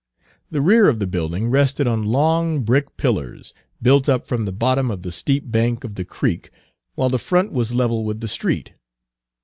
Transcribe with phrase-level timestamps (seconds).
[0.49, 3.53] The rear of the building rested on long brick pillars,
[3.83, 6.49] built up from the bottom of the steep bank of the creek,
[6.95, 8.71] while the front was level with the street.